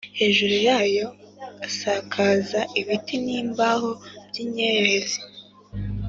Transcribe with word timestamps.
hejuru 0.19 0.55
yayo 0.67 1.05
asakaza 1.67 2.59
ibiti 2.79 3.15
n’imbaho 3.25 3.89
by’imyerezi 4.27 5.19